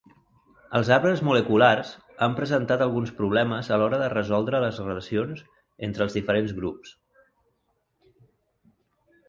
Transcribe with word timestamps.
Els 0.77 0.87
arbres 0.93 1.19
moleculars 1.27 1.91
han 2.27 2.37
presentat 2.39 2.85
alguns 2.85 3.11
problemes 3.19 3.69
a 3.75 3.79
l'hora 3.81 4.01
de 4.05 4.09
resoldre 4.15 4.63
les 4.65 4.81
relacions 4.87 5.45
entre 5.89 6.07
els 6.09 6.19
diferents 6.21 6.59
grups. 6.63 6.97